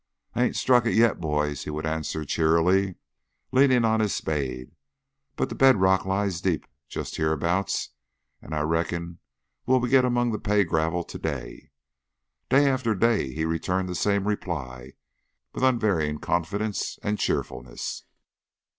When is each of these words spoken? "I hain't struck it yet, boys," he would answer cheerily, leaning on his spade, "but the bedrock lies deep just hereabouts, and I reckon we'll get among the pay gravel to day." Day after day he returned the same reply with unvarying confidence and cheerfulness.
"I 0.33 0.39
hain't 0.41 0.55
struck 0.55 0.87
it 0.87 0.95
yet, 0.95 1.19
boys," 1.21 1.65
he 1.65 1.69
would 1.69 1.85
answer 1.85 2.25
cheerily, 2.25 2.95
leaning 3.51 3.85
on 3.85 3.99
his 3.99 4.15
spade, 4.15 4.71
"but 5.35 5.49
the 5.49 5.53
bedrock 5.53 6.05
lies 6.07 6.41
deep 6.41 6.65
just 6.87 7.17
hereabouts, 7.17 7.89
and 8.41 8.55
I 8.55 8.61
reckon 8.61 9.19
we'll 9.67 9.79
get 9.81 10.03
among 10.03 10.31
the 10.31 10.39
pay 10.39 10.63
gravel 10.63 11.03
to 11.03 11.19
day." 11.19 11.69
Day 12.49 12.67
after 12.67 12.95
day 12.95 13.31
he 13.31 13.45
returned 13.45 13.87
the 13.87 13.93
same 13.93 14.27
reply 14.27 14.93
with 15.53 15.63
unvarying 15.63 16.17
confidence 16.17 16.97
and 17.03 17.19
cheerfulness. 17.19 18.05